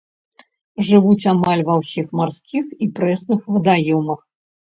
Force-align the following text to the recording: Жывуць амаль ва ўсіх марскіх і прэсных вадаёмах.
Жывуць 0.87 1.27
амаль 1.33 1.61
ва 1.67 1.75
ўсіх 1.81 2.07
марскіх 2.21 2.65
і 2.85 2.89
прэсных 3.01 3.39
вадаёмах. 3.59 4.19